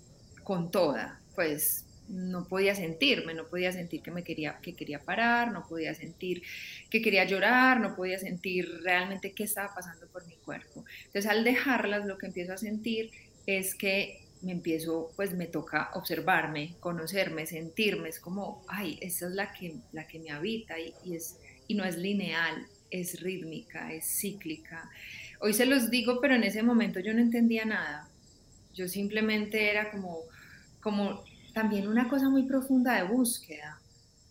con 0.43 0.72
toda, 0.72 1.22
pues 1.36 1.86
no 2.13 2.48
podía 2.48 2.75
sentirme, 2.75 3.34
no 3.34 3.48
podía 3.48 3.72
sentir 3.72 4.01
que 4.03 4.12
me 4.12 4.24
quería, 4.24 4.60
que 4.62 4.74
quería 4.74 5.00
parar, 5.00 5.51
no 5.51 5.65
podía 5.67 5.96
sentir 5.96 6.43
que 6.89 7.01
quería 7.01 7.25
llorar, 7.25 7.79
no 7.79 7.96
podía 7.96 8.20
sentir 8.20 8.82
realmente 8.84 9.32
qué 9.32 9.43
estaba 9.43 9.74
pasando 9.74 10.08
por 10.08 10.25
mi 10.27 10.36
cuerpo. 10.36 10.86
Entonces 11.05 11.25
al 11.25 11.43
dejarlas 11.43 12.05
lo 12.05 12.17
que 12.17 12.27
empiezo 12.27 12.53
a 12.53 12.58
sentir 12.58 13.10
es 13.48 13.74
que 13.74 14.22
me 14.43 14.51
empiezo, 14.51 15.12
pues 15.15 15.34
me 15.34 15.48
toca 15.48 15.89
observarme, 15.96 16.75
conocerme, 16.79 17.48
sentirme, 17.48 18.10
es 18.10 18.20
como, 18.20 18.63
ay, 18.67 19.00
esa 19.01 19.27
es 19.27 19.34
la 19.34 19.51
que, 19.51 19.77
la 19.91 20.05
que 20.05 20.20
me 20.20 20.32
habita 20.32 20.75
y, 20.79 20.93
es, 21.15 21.39
y 21.67 21.74
no 21.74 21.84
es 21.84 21.98
lineal, 21.98 22.67
es 22.91 23.22
rítmica, 23.22 23.91
es 23.91 24.05
cíclica. 24.05 24.89
Hoy 25.39 25.53
se 25.53 25.65
los 25.65 25.89
digo, 25.89 26.20
pero 26.22 26.36
en 26.36 26.43
ese 26.43 26.62
momento 26.62 27.00
yo 27.00 27.13
no 27.13 27.22
entendía 27.22 27.65
nada. 27.65 28.08
Yo 28.74 28.88
simplemente 28.88 29.72
era 29.72 29.89
como, 29.91 30.20
como 30.82 31.24
también 31.53 31.88
una 31.88 32.10
cosa 32.10 32.29
muy 32.29 32.43
profunda 32.43 32.95
de 32.95 33.03
búsqueda, 33.03 33.79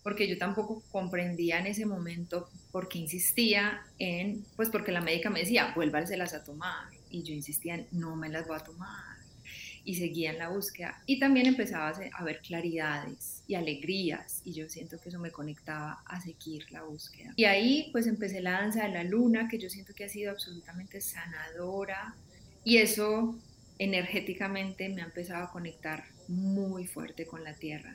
porque 0.02 0.28
yo 0.28 0.36
tampoco 0.36 0.82
comprendía 0.90 1.60
en 1.60 1.66
ese 1.66 1.86
momento 1.86 2.48
por 2.72 2.88
qué 2.88 2.98
insistía 2.98 3.82
en, 3.98 4.44
pues 4.56 4.68
porque 4.68 4.90
la 4.90 5.00
médica 5.00 5.30
me 5.30 5.40
decía, 5.40 5.72
vuélvaselas 5.74 6.34
a 6.34 6.42
tomar, 6.42 6.88
y 7.10 7.22
yo 7.22 7.32
insistía 7.32 7.74
en, 7.76 7.86
no 7.92 8.16
me 8.16 8.28
las 8.28 8.46
voy 8.48 8.56
a 8.56 8.64
tomar, 8.64 9.16
y 9.84 9.94
seguía 9.94 10.32
en 10.32 10.38
la 10.38 10.48
búsqueda, 10.48 11.02
y 11.06 11.20
también 11.20 11.46
empezaba 11.46 11.88
a 11.88 12.24
ver 12.24 12.40
claridades 12.40 13.44
y 13.46 13.54
alegrías, 13.54 14.40
y 14.44 14.52
yo 14.54 14.68
siento 14.68 14.98
que 15.00 15.08
eso 15.08 15.20
me 15.20 15.30
conectaba 15.30 16.02
a 16.06 16.20
seguir 16.20 16.70
la 16.72 16.82
búsqueda. 16.82 17.32
Y 17.36 17.44
ahí 17.44 17.88
pues 17.92 18.06
empecé 18.06 18.40
la 18.40 18.52
danza 18.52 18.84
de 18.84 18.90
la 18.90 19.04
luna, 19.04 19.48
que 19.48 19.58
yo 19.58 19.70
siento 19.70 19.94
que 19.94 20.04
ha 20.04 20.08
sido 20.08 20.32
absolutamente 20.32 21.00
sanadora, 21.00 22.16
y 22.64 22.78
eso 22.78 23.38
energéticamente 23.78 24.88
me 24.88 25.02
ha 25.02 25.06
empezado 25.06 25.44
a 25.44 25.50
conectar 25.50 26.04
muy 26.32 26.86
fuerte 26.86 27.26
con 27.26 27.44
la 27.44 27.54
tierra, 27.54 27.94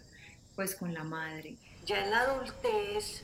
pues 0.55 0.75
con 0.75 0.93
la 0.93 1.03
madre. 1.03 1.57
Ya 1.85 2.03
en 2.03 2.11
la 2.11 2.21
adultez, 2.21 3.23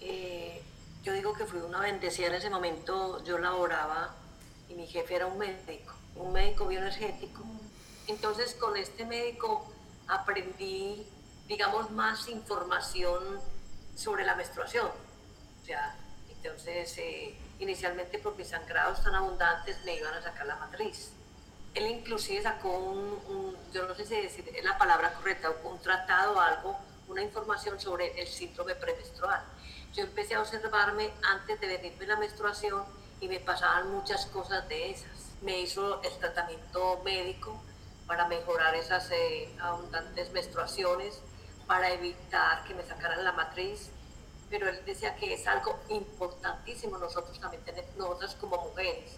eh, 0.00 0.62
yo 1.02 1.12
digo 1.12 1.32
que 1.32 1.46
fui 1.46 1.60
una 1.60 1.80
bendecida 1.80 2.28
en 2.28 2.34
ese 2.34 2.50
momento, 2.50 3.24
yo 3.24 3.38
laboraba 3.38 4.14
y 4.68 4.74
mi 4.74 4.86
jefe 4.86 5.16
era 5.16 5.26
un 5.26 5.38
médico, 5.38 5.94
un 6.16 6.32
médico 6.32 6.66
bioenergético. 6.66 7.42
Entonces 8.06 8.54
con 8.54 8.76
este 8.76 9.04
médico 9.06 9.72
aprendí, 10.08 11.06
digamos, 11.48 11.90
más 11.90 12.28
información 12.28 13.40
sobre 13.94 14.24
la 14.24 14.34
menstruación. 14.34 14.88
O 15.62 15.64
sea, 15.64 15.96
entonces, 16.28 16.96
eh, 16.98 17.34
inicialmente 17.58 18.18
por 18.18 18.36
mis 18.36 18.48
sangrados 18.48 19.02
tan 19.02 19.14
abundantes 19.14 19.76
me 19.84 19.96
iban 19.96 20.14
a 20.14 20.22
sacar 20.22 20.46
la 20.46 20.56
matriz 20.56 21.12
él 21.74 21.86
inclusive 21.86 22.42
sacó 22.42 22.68
un, 22.76 23.56
yo 23.72 23.86
no 23.86 23.94
sé 23.94 24.04
si 24.04 24.20
decir 24.20 24.44
la 24.62 24.76
palabra 24.76 25.14
correcta, 25.14 25.52
un 25.64 25.78
tratado 25.80 26.34
o 26.34 26.40
algo, 26.40 26.76
una 27.08 27.22
información 27.22 27.80
sobre 27.80 28.20
el 28.20 28.26
síndrome 28.26 28.74
premenstrual. 28.74 29.42
Yo 29.94 30.04
empecé 30.04 30.34
a 30.34 30.40
observarme 30.40 31.10
antes 31.22 31.60
de 31.60 31.66
venirme 31.66 32.06
la 32.06 32.16
menstruación 32.16 32.84
y 33.20 33.28
me 33.28 33.40
pasaban 33.40 33.90
muchas 33.90 34.26
cosas 34.26 34.68
de 34.68 34.90
esas. 34.90 35.32
Me 35.42 35.60
hizo 35.60 36.02
el 36.02 36.12
tratamiento 36.18 37.00
médico 37.04 37.60
para 38.06 38.26
mejorar 38.28 38.74
esas 38.74 39.10
eh, 39.10 39.48
abundantes 39.60 40.32
menstruaciones, 40.32 41.20
para 41.66 41.90
evitar 41.92 42.64
que 42.64 42.74
me 42.74 42.84
sacaran 42.84 43.24
la 43.24 43.32
matriz, 43.32 43.90
pero 44.48 44.68
él 44.68 44.82
decía 44.84 45.14
que 45.14 45.32
es 45.34 45.46
algo 45.46 45.78
importantísimo 45.88 46.98
nosotros 46.98 47.38
también 47.38 47.62
tenemos, 47.64 47.96
nosotras 47.96 48.34
como 48.40 48.56
mujeres, 48.58 49.12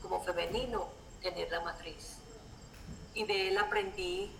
como 0.00 0.22
femenino, 0.22 0.88
tener 1.20 1.50
la 1.50 1.60
matriz. 1.60 2.18
Y 3.14 3.24
de 3.24 3.48
él 3.48 3.58
aprendí 3.58 4.30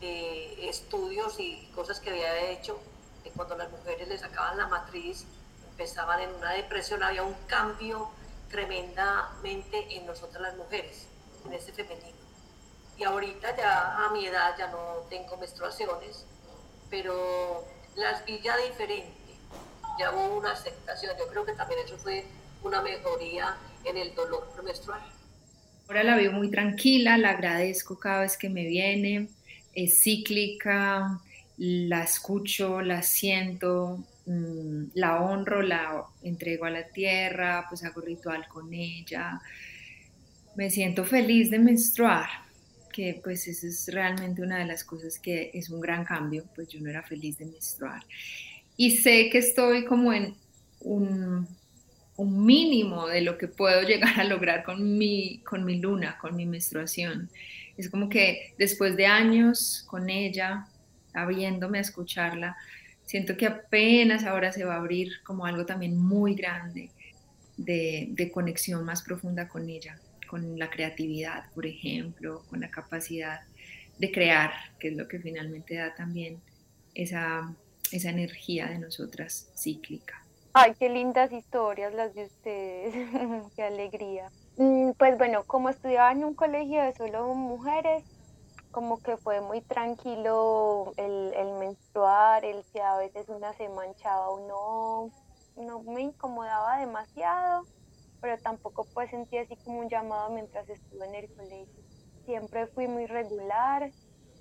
eh, 0.00 0.68
estudios 0.68 1.38
y 1.38 1.70
cosas 1.74 2.00
que 2.00 2.10
había 2.10 2.50
hecho, 2.50 2.78
que 3.22 3.30
cuando 3.30 3.56
las 3.56 3.70
mujeres 3.70 4.08
le 4.08 4.18
sacaban 4.18 4.56
la 4.56 4.66
matriz, 4.66 5.24
empezaban 5.70 6.20
en 6.20 6.34
una 6.34 6.52
depresión, 6.52 7.02
había 7.02 7.22
un 7.22 7.34
cambio 7.46 8.10
tremendamente 8.50 9.96
en 9.96 10.06
nosotras 10.06 10.42
las 10.42 10.56
mujeres, 10.56 11.06
en 11.46 11.52
ese 11.52 11.72
femenino. 11.72 12.16
Y 12.96 13.04
ahorita 13.04 13.56
ya 13.56 14.06
a 14.06 14.10
mi 14.10 14.26
edad 14.26 14.56
ya 14.56 14.68
no 14.68 15.04
tengo 15.10 15.36
menstruaciones, 15.36 16.26
pero 16.90 17.64
las 17.96 18.24
vi 18.24 18.40
ya 18.40 18.56
diferente, 18.56 19.38
ya 19.98 20.12
hubo 20.12 20.36
una 20.36 20.52
aceptación, 20.52 21.16
yo 21.18 21.26
creo 21.28 21.44
que 21.44 21.54
también 21.54 21.80
eso 21.84 21.98
fue 21.98 22.24
una 22.62 22.80
mejoría 22.82 23.56
en 23.84 23.96
el 23.96 24.14
dolor 24.14 24.48
premenstrual. 24.50 25.02
Ahora 25.86 26.02
la 26.02 26.16
veo 26.16 26.32
muy 26.32 26.50
tranquila, 26.50 27.18
la 27.18 27.30
agradezco 27.30 27.98
cada 27.98 28.22
vez 28.22 28.38
que 28.38 28.48
me 28.48 28.64
viene, 28.64 29.28
es 29.74 30.02
cíclica, 30.02 31.20
la 31.58 32.02
escucho, 32.02 32.80
la 32.80 33.02
siento, 33.02 34.02
mm, 34.26 34.84
la 34.94 35.20
honro, 35.20 35.60
la 35.60 36.04
entrego 36.22 36.64
a 36.64 36.70
la 36.70 36.84
tierra, 36.84 37.66
pues 37.68 37.84
hago 37.84 38.00
ritual 38.00 38.48
con 38.48 38.72
ella. 38.72 39.40
Me 40.56 40.70
siento 40.70 41.04
feliz 41.04 41.50
de 41.50 41.58
menstruar, 41.58 42.28
que 42.92 43.20
pues 43.22 43.46
eso 43.46 43.66
es 43.66 43.88
realmente 43.92 44.40
una 44.40 44.58
de 44.58 44.66
las 44.66 44.84
cosas 44.84 45.18
que 45.18 45.50
es 45.52 45.68
un 45.68 45.80
gran 45.80 46.04
cambio, 46.04 46.44
pues 46.54 46.68
yo 46.68 46.80
no 46.80 46.88
era 46.88 47.02
feliz 47.02 47.38
de 47.38 47.46
menstruar. 47.46 48.02
Y 48.76 48.92
sé 48.92 49.28
que 49.30 49.38
estoy 49.38 49.84
como 49.84 50.12
en 50.12 50.34
un 50.80 51.46
un 52.16 52.44
mínimo 52.44 53.08
de 53.08 53.20
lo 53.22 53.38
que 53.38 53.48
puedo 53.48 53.82
llegar 53.82 54.20
a 54.20 54.24
lograr 54.24 54.64
con 54.64 54.96
mi, 54.96 55.38
con 55.38 55.64
mi 55.64 55.78
luna, 55.78 56.18
con 56.18 56.36
mi 56.36 56.46
menstruación. 56.46 57.30
Es 57.76 57.90
como 57.90 58.08
que 58.08 58.54
después 58.58 58.96
de 58.96 59.06
años 59.06 59.84
con 59.88 60.08
ella, 60.08 60.68
habiéndome 61.12 61.78
a 61.78 61.82
escucharla, 61.82 62.56
siento 63.04 63.36
que 63.36 63.46
apenas 63.46 64.24
ahora 64.24 64.52
se 64.52 64.64
va 64.64 64.74
a 64.74 64.78
abrir 64.78 65.22
como 65.24 65.46
algo 65.46 65.66
también 65.66 65.98
muy 65.98 66.34
grande 66.34 66.90
de, 67.56 68.08
de 68.10 68.30
conexión 68.30 68.84
más 68.84 69.02
profunda 69.02 69.48
con 69.48 69.68
ella, 69.68 69.98
con 70.28 70.58
la 70.58 70.70
creatividad, 70.70 71.50
por 71.52 71.66
ejemplo, 71.66 72.44
con 72.48 72.60
la 72.60 72.70
capacidad 72.70 73.40
de 73.98 74.10
crear, 74.10 74.52
que 74.78 74.88
es 74.88 74.96
lo 74.96 75.06
que 75.08 75.20
finalmente 75.20 75.76
da 75.76 75.94
también 75.94 76.40
esa, 76.94 77.54
esa 77.92 78.10
energía 78.10 78.66
de 78.66 78.78
nosotras 78.78 79.50
cíclica. 79.56 80.23
Ay, 80.54 80.74
qué 80.78 80.88
lindas 80.88 81.32
historias 81.32 81.92
las 81.94 82.14
de 82.14 82.26
ustedes, 82.26 82.94
qué 83.56 83.62
alegría. 83.64 84.30
Mm, 84.56 84.92
pues 84.98 85.18
bueno, 85.18 85.44
como 85.46 85.68
estudiaba 85.68 86.12
en 86.12 86.24
un 86.24 86.34
colegio 86.34 86.82
de 86.82 86.94
solo 86.94 87.34
mujeres, 87.34 88.04
como 88.70 89.00
que 89.00 89.16
fue 89.18 89.40
muy 89.40 89.62
tranquilo 89.62 90.92
el, 90.96 91.32
el 91.34 91.52
menstruar, 91.58 92.44
el 92.44 92.64
que 92.72 92.82
a 92.82 92.96
veces 92.98 93.28
una 93.28 93.52
se 93.54 93.68
manchaba 93.68 94.30
o 94.30 94.40
no, 94.48 95.12
no 95.64 95.82
me 95.84 96.02
incomodaba 96.02 96.78
demasiado, 96.78 97.66
pero 98.20 98.38
tampoco 98.40 98.88
pues 98.94 99.10
sentí 99.10 99.38
así 99.38 99.56
como 99.64 99.80
un 99.80 99.88
llamado 99.90 100.30
mientras 100.30 100.68
estuve 100.68 101.06
en 101.06 101.16
el 101.16 101.30
colegio. 101.36 101.84
Siempre 102.26 102.68
fui 102.68 102.88
muy 102.88 103.06
regular, 103.06 103.92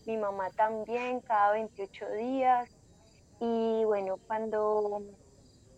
mi 0.05 0.17
mamá 0.17 0.51
también, 0.51 1.21
cada 1.21 1.53
28 1.53 2.09
días. 2.11 2.69
Y 3.39 3.83
bueno, 3.85 4.17
cuando 4.27 5.01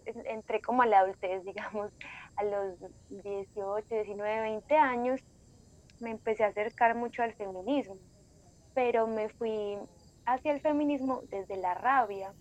entré 0.06 0.62
como 0.62 0.82
a 0.82 0.86
la 0.86 1.00
adultez, 1.00 1.44
digamos, 1.46 1.92
a 2.36 2.44
los 2.44 2.80
18, 3.10 3.86
19, 3.90 4.42
20 4.42 4.78
años, 4.78 5.22
me 6.00 6.12
empecé 6.12 6.44
a 6.44 6.48
acercar 6.48 6.96
mucho 6.96 7.24
al 7.24 7.34
feminismo, 7.34 7.98
pero 8.74 9.08
me 9.08 9.30
fui 9.30 9.78
hacia 10.26 10.52
el 10.52 10.62
feminismo 10.62 11.22
desde 11.30 11.58
la 11.58 11.74
rabia 11.74 12.34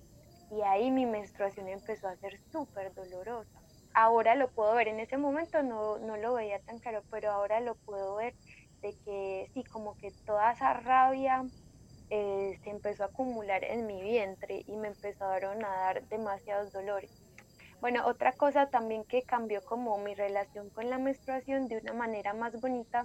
y 0.50 0.62
ahí 0.62 0.90
mi 0.90 1.06
menstruación 1.06 1.68
empezó 1.68 2.08
a 2.08 2.16
ser 2.16 2.40
súper 2.50 2.92
dolorosa. 2.94 3.60
Ahora 3.94 4.34
lo 4.34 4.50
puedo 4.50 4.74
ver, 4.74 4.88
en 4.88 5.00
ese 5.00 5.16
momento 5.18 5.62
no, 5.62 5.98
no 5.98 6.16
lo 6.16 6.34
veía 6.34 6.58
tan 6.60 6.80
claro, 6.80 7.04
pero 7.10 7.30
ahora 7.30 7.60
lo 7.60 7.76
puedo 7.76 8.16
ver 8.16 8.34
de 8.82 8.96
que 9.04 9.50
sí, 9.54 9.64
como 9.64 9.96
que 9.96 10.12
toda 10.26 10.52
esa 10.52 10.74
rabia 10.74 11.44
eh, 12.10 12.58
se 12.62 12.70
empezó 12.70 13.04
a 13.04 13.06
acumular 13.06 13.64
en 13.64 13.86
mi 13.86 14.02
vientre 14.02 14.62
y 14.66 14.76
me 14.76 14.88
empezaron 14.88 15.64
a 15.64 15.68
dar 15.68 16.06
demasiados 16.08 16.72
dolores. 16.72 17.10
Bueno, 17.80 18.06
otra 18.06 18.32
cosa 18.32 18.70
también 18.70 19.04
que 19.04 19.22
cambió 19.22 19.62
como 19.64 19.98
mi 19.98 20.14
relación 20.14 20.70
con 20.70 20.88
la 20.90 20.98
menstruación 20.98 21.68
de 21.68 21.78
una 21.78 21.92
manera 21.92 22.32
más 22.32 22.58
bonita 22.60 23.04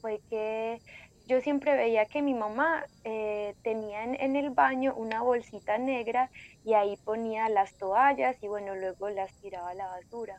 fue 0.00 0.20
que 0.28 0.80
yo 1.26 1.40
siempre 1.40 1.74
veía 1.74 2.04
que 2.06 2.20
mi 2.20 2.34
mamá 2.34 2.84
eh, 3.04 3.54
tenía 3.62 4.04
en, 4.04 4.36
el 4.36 4.50
baño 4.50 4.94
una 4.94 5.22
bolsita 5.22 5.78
negra 5.78 6.30
y 6.64 6.74
ahí 6.74 6.96
ponía 7.04 7.48
las 7.48 7.76
toallas 7.78 8.36
y 8.42 8.48
bueno, 8.48 8.74
luego 8.74 9.08
las 9.08 9.34
tiraba 9.40 9.70
a 9.70 9.74
la 9.74 9.86
basura. 9.86 10.38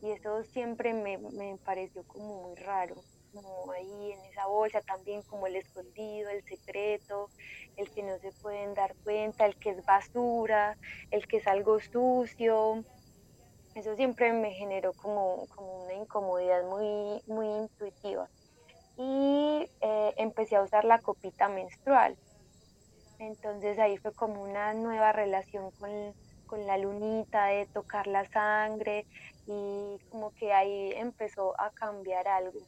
y 0.00 0.10
eso 0.10 0.42
siempre 0.44 0.94
me, 0.94 1.18
me 1.18 1.58
pareció 1.64 2.04
como 2.04 2.48
muy 2.48 2.56
raro 2.56 2.96
como 3.32 3.72
ahí 3.72 4.12
en 4.12 4.20
esa 4.26 4.46
bolsa 4.46 4.80
también 4.82 5.22
como 5.22 5.46
el 5.46 5.56
escondido, 5.56 6.30
el 6.30 6.42
secreto, 6.44 7.30
el 7.76 7.90
que 7.90 8.02
no 8.02 8.18
se 8.18 8.32
pueden 8.42 8.74
dar 8.74 8.94
cuenta, 9.02 9.46
el 9.46 9.56
que 9.56 9.70
es 9.70 9.84
basura, 9.84 10.76
el 11.10 11.26
que 11.26 11.38
es 11.38 11.46
algo 11.46 11.80
sucio. 11.80 12.84
Eso 13.74 13.96
siempre 13.96 14.32
me 14.32 14.52
generó 14.52 14.92
como, 14.92 15.46
como 15.54 15.84
una 15.84 15.94
incomodidad 15.94 16.64
muy, 16.64 17.22
muy 17.26 17.46
intuitiva. 17.46 18.28
Y 18.96 19.66
eh, 19.80 20.14
empecé 20.18 20.56
a 20.56 20.62
usar 20.62 20.84
la 20.84 20.98
copita 21.00 21.48
menstrual. 21.48 22.16
Entonces 23.18 23.78
ahí 23.78 23.96
fue 23.98 24.12
como 24.12 24.42
una 24.42 24.74
nueva 24.74 25.12
relación 25.12 25.70
con, 25.72 26.14
con 26.46 26.66
la 26.66 26.76
lunita, 26.76 27.46
de 27.46 27.66
tocar 27.66 28.06
la 28.06 28.28
sangre 28.28 29.06
y 29.46 29.98
como 30.10 30.32
que 30.32 30.52
ahí 30.52 30.92
empezó 30.96 31.58
a 31.58 31.70
cambiar 31.70 32.28
algo. 32.28 32.60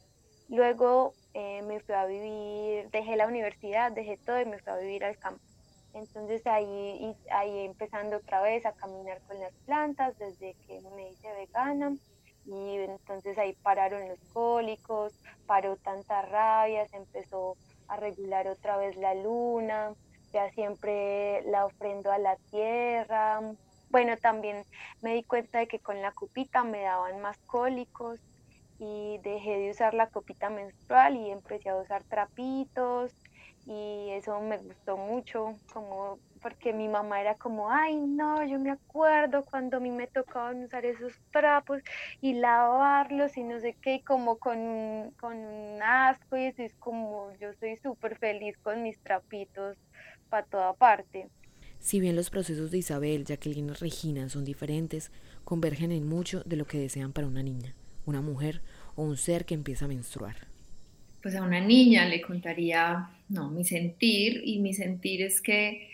Luego 0.47 1.13
eh, 1.33 1.61
me 1.63 1.79
fui 1.81 1.95
a 1.95 2.05
vivir, 2.05 2.89
dejé 2.91 3.15
la 3.15 3.27
universidad, 3.27 3.91
dejé 3.91 4.17
todo 4.17 4.39
y 4.41 4.45
me 4.45 4.59
fui 4.59 4.71
a 4.71 4.77
vivir 4.77 5.03
al 5.03 5.17
campo. 5.17 5.41
Entonces 5.93 6.45
ahí, 6.45 7.15
ahí 7.31 7.65
empezando 7.65 8.17
otra 8.17 8.41
vez 8.41 8.65
a 8.65 8.73
caminar 8.73 9.21
con 9.27 9.39
las 9.39 9.53
plantas 9.65 10.17
desde 10.17 10.55
que 10.67 10.81
me 10.95 11.09
hice 11.09 11.33
vegana 11.33 11.95
y 12.45 12.77
entonces 12.79 13.37
ahí 13.37 13.53
pararon 13.63 14.07
los 14.07 14.19
cólicos, 14.33 15.13
paró 15.47 15.77
tanta 15.77 16.21
rabia, 16.21 16.87
se 16.89 16.97
empezó 16.97 17.57
a 17.87 17.97
regular 17.97 18.47
otra 18.47 18.77
vez 18.77 18.95
la 18.97 19.15
luna, 19.15 19.93
ya 20.33 20.49
siempre 20.51 21.41
la 21.43 21.65
ofrendo 21.65 22.11
a 22.11 22.17
la 22.17 22.35
tierra. 22.51 23.39
Bueno, 23.89 24.17
también 24.17 24.65
me 25.01 25.13
di 25.15 25.23
cuenta 25.23 25.59
de 25.59 25.67
que 25.67 25.79
con 25.79 26.01
la 26.01 26.11
cupita 26.11 26.63
me 26.63 26.81
daban 26.81 27.21
más 27.21 27.37
cólicos 27.45 28.19
y 28.79 29.19
dejé 29.23 29.57
de 29.57 29.71
usar 29.71 29.93
la 29.93 30.07
copita 30.07 30.49
menstrual 30.49 31.15
y 31.15 31.31
empecé 31.31 31.69
a 31.69 31.77
usar 31.77 32.03
trapitos 32.03 33.13
y 33.65 34.09
eso 34.11 34.39
me 34.41 34.57
gustó 34.57 34.95
mucho, 34.95 35.55
como 35.73 36.19
porque 36.41 36.73
mi 36.73 36.87
mamá 36.87 37.21
era 37.21 37.33
como, 37.35 37.71
ay 37.71 37.95
no, 37.95 38.45
yo 38.45 38.59
me 38.59 38.69
acuerdo 38.69 39.43
cuando 39.43 39.77
a 39.77 39.79
mí 39.79 39.89
me 39.89 40.05
tocaban 40.05 40.63
usar 40.63 40.85
esos 40.85 41.13
trapos 41.31 41.81
y 42.21 42.33
lavarlos 42.33 43.35
y 43.35 43.43
no 43.43 43.59
sé 43.59 43.75
qué, 43.81 44.03
como 44.05 44.37
con, 44.37 45.11
con 45.19 45.37
un 45.37 45.81
asco 45.81 46.37
y 46.37 46.45
eso 46.45 46.61
es 46.61 46.75
como, 46.75 47.31
yo 47.39 47.51
soy 47.59 47.77
súper 47.77 48.19
feliz 48.19 48.55
con 48.59 48.83
mis 48.83 48.99
trapitos 48.99 49.77
para 50.29 50.45
toda 50.45 50.73
parte. 50.73 51.27
Si 51.79 51.99
bien 51.99 52.15
los 52.15 52.29
procesos 52.29 52.69
de 52.69 52.77
Isabel, 52.79 53.25
Jacqueline 53.25 53.69
y 53.69 53.73
Regina 53.73 54.29
son 54.29 54.45
diferentes, 54.45 55.11
convergen 55.43 55.91
en 55.91 56.07
mucho 56.07 56.43
de 56.43 56.57
lo 56.57 56.65
que 56.65 56.77
desean 56.77 57.11
para 57.11 57.27
una 57.27 57.41
niña 57.41 57.75
una 58.05 58.21
mujer 58.21 58.61
o 58.95 59.03
un 59.03 59.17
ser 59.17 59.45
que 59.45 59.53
empieza 59.53 59.85
a 59.85 59.87
menstruar? 59.87 60.35
Pues 61.21 61.35
a 61.35 61.41
una 61.41 61.59
niña 61.59 62.05
le 62.07 62.21
contaría, 62.21 63.09
no, 63.29 63.49
mi 63.49 63.63
sentir, 63.63 64.41
y 64.45 64.59
mi 64.59 64.73
sentir 64.73 65.21
es 65.21 65.41
que, 65.41 65.89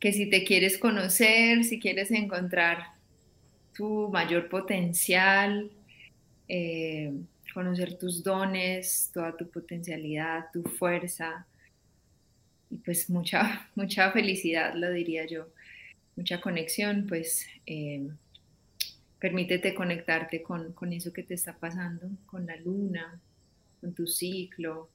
que 0.00 0.12
si 0.12 0.30
te 0.30 0.44
quieres 0.44 0.78
conocer, 0.78 1.64
si 1.64 1.78
quieres 1.78 2.10
encontrar 2.10 2.78
tu 3.74 4.08
mayor 4.10 4.48
potencial, 4.48 5.70
eh, 6.48 7.12
conocer 7.52 7.98
tus 7.98 8.22
dones, 8.22 9.10
toda 9.12 9.36
tu 9.36 9.48
potencialidad, 9.48 10.46
tu 10.52 10.62
fuerza, 10.62 11.46
y 12.70 12.76
pues 12.76 13.10
mucha, 13.10 13.68
mucha 13.74 14.10
felicidad, 14.12 14.74
lo 14.74 14.90
diría 14.90 15.26
yo, 15.26 15.48
mucha 16.16 16.40
conexión, 16.40 17.06
pues 17.08 17.46
eh, 17.66 18.08
permítete 19.22 19.72
conectarte 19.72 20.42
con, 20.42 20.72
con 20.72 20.92
eso 20.92 21.12
que 21.12 21.22
te 21.22 21.34
está 21.34 21.56
pasando, 21.56 22.08
con 22.26 22.44
la 22.44 22.56
luna, 22.56 23.20
con 23.80 23.94
tu 23.94 24.04
ciclo, 24.04 24.88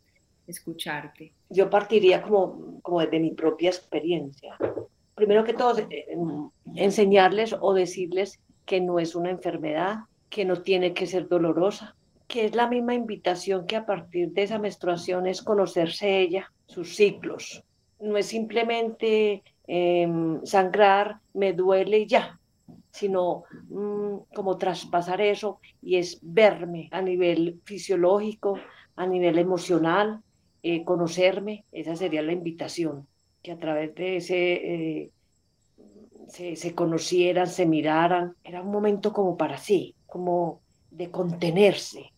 escucharte. 0.45 1.31
Yo 1.49 1.69
partiría 1.69 2.21
como, 2.21 2.81
como 2.81 2.99
desde 2.99 3.21
mi 3.21 3.31
propia 3.31 3.69
experiencia. 3.69 4.57
Primero 5.15 5.45
que 5.45 5.53
todo, 5.53 5.79
eh, 5.79 6.07
enseñarles 6.75 7.55
o 7.57 7.73
decirles 7.73 8.41
que 8.65 8.81
no 8.81 8.99
es 8.99 9.15
una 9.15 9.29
enfermedad, 9.29 9.99
que 10.29 10.43
no 10.43 10.61
tiene 10.61 10.93
que 10.93 11.07
ser 11.07 11.29
dolorosa, 11.29 11.95
que 12.27 12.43
es 12.43 12.53
la 12.53 12.67
misma 12.67 12.95
invitación 12.95 13.65
que 13.65 13.77
a 13.77 13.85
partir 13.85 14.33
de 14.33 14.43
esa 14.43 14.59
menstruación 14.59 15.25
es 15.25 15.41
conocerse 15.41 16.19
ella, 16.19 16.51
sus 16.65 16.97
ciclos. 16.97 17.63
No 18.01 18.17
es 18.17 18.25
simplemente 18.25 19.41
em, 19.67 20.43
sangrar, 20.43 21.21
me 21.33 21.53
duele 21.53 21.99
y 21.99 22.07
ya 22.07 22.36
sino 22.97 23.43
mm, 23.69 24.33
como 24.33 24.57
traspasar 24.57 25.21
eso 25.21 25.59
y 25.81 25.97
es 25.97 26.19
verme 26.21 26.89
a 26.91 27.01
nivel 27.01 27.61
fisiológico, 27.63 28.59
a 28.95 29.05
nivel 29.05 29.37
emocional, 29.37 30.21
eh, 30.63 30.83
conocerme, 30.83 31.65
esa 31.71 31.95
sería 31.95 32.23
la 32.23 32.31
invitación, 32.31 33.07
que 33.43 33.51
a 33.51 33.57
través 33.57 33.93
de 33.95 34.17
ese 34.17 34.53
eh, 34.53 35.11
se, 36.27 36.55
se, 36.55 36.73
conocieran, 36.73 37.47
se 37.47 37.65
miraran, 37.67 38.35
era 38.43 38.61
un 38.61 38.71
momento 38.71 39.13
como 39.13 39.37
para 39.37 39.57
sí, 39.57 39.95
como 40.07 40.61
de 40.89 41.11
contenerse, 41.11 42.11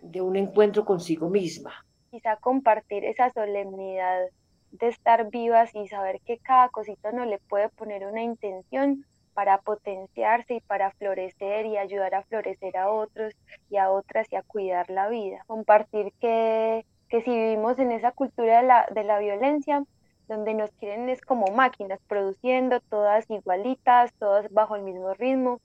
de 0.00 0.22
un 0.22 0.36
encuentro 0.36 0.84
consigo 0.86 1.28
misma. 1.28 1.84
Quizá 2.10 2.36
compartir 2.36 3.04
esa 3.04 3.30
solemnidad 3.30 4.28
de 4.70 4.88
estar 4.88 5.28
vivas 5.30 5.74
y 5.74 5.86
saber 5.86 6.20
que 6.24 6.38
cada 6.38 6.70
cosita 6.70 7.12
no 7.12 7.26
le 7.26 7.38
puede 7.38 7.68
poner 7.68 8.06
una 8.06 8.22
intención, 8.22 9.04
para 9.34 9.58
potenciarse 9.58 10.54
y 10.54 10.60
para 10.60 10.90
florecer 10.92 11.66
y 11.66 11.76
ayudar 11.76 12.14
a 12.14 12.22
florecer 12.22 12.76
a 12.76 12.90
otros 12.90 13.34
y 13.70 13.76
a 13.76 13.90
otras 13.90 14.30
y 14.32 14.36
a 14.36 14.42
cuidar 14.42 14.90
la 14.90 15.08
vida. 15.08 15.44
Compartir 15.46 16.12
que, 16.20 16.84
que 17.08 17.22
si 17.22 17.30
vivimos 17.30 17.78
en 17.78 17.92
esa 17.92 18.12
cultura 18.12 18.60
de 18.60 18.66
la, 18.66 18.86
de 18.92 19.04
la 19.04 19.18
violencia, 19.18 19.84
donde 20.28 20.54
nos 20.54 20.70
quieren 20.72 21.08
es 21.08 21.20
como 21.20 21.46
máquinas 21.48 22.00
produciendo 22.08 22.80
todas 22.80 23.28
igualitas, 23.30 24.12
todas 24.18 24.50
bajo 24.52 24.76
el 24.76 24.82
mismo 24.82 25.12
ritmo, 25.14 25.60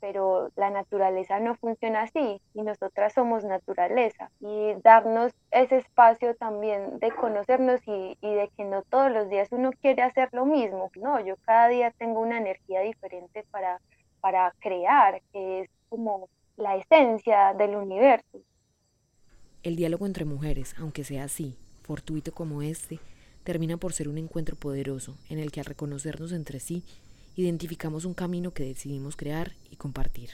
pero 0.00 0.50
la 0.56 0.70
naturaleza 0.70 1.38
no 1.40 1.54
funciona 1.56 2.02
así 2.02 2.40
y 2.54 2.62
nosotras 2.62 3.12
somos 3.12 3.44
naturaleza 3.44 4.30
y 4.40 4.74
darnos 4.82 5.32
ese 5.50 5.78
espacio 5.78 6.34
también 6.34 6.98
de 6.98 7.10
conocernos 7.10 7.80
y, 7.86 8.16
y, 8.20 8.34
de 8.34 8.50
que 8.56 8.64
no 8.64 8.82
todos 8.82 9.10
los 9.12 9.28
días 9.28 9.48
uno 9.50 9.70
quiere 9.80 10.02
hacer 10.02 10.28
lo 10.32 10.46
mismo, 10.46 10.90
no, 10.96 11.24
yo 11.24 11.36
cada 11.44 11.68
día 11.68 11.92
tengo 11.98 12.20
una 12.20 12.38
energía 12.38 12.80
diferente 12.80 13.44
para, 13.50 13.80
para 14.20 14.54
crear, 14.60 15.20
que 15.32 15.60
es 15.60 15.70
como 15.88 16.28
la 16.56 16.76
esencia 16.76 17.54
del 17.54 17.76
universo. 17.76 18.40
El 19.62 19.76
diálogo 19.76 20.06
entre 20.06 20.24
mujeres, 20.24 20.74
aunque 20.78 21.04
sea 21.04 21.24
así, 21.24 21.56
fortuito 21.82 22.32
como 22.32 22.62
este, 22.62 22.98
termina 23.44 23.76
por 23.76 23.92
ser 23.92 24.08
un 24.08 24.18
encuentro 24.18 24.56
poderoso 24.56 25.16
en 25.28 25.38
el 25.38 25.50
que 25.50 25.60
al 25.60 25.66
reconocernos 25.66 26.32
entre 26.32 26.60
sí, 26.60 26.84
identificamos 27.40 28.04
un 28.04 28.14
camino 28.14 28.52
que 28.52 28.64
decidimos 28.64 29.16
crear 29.16 29.52
y 29.70 29.76
compartir. 29.76 30.30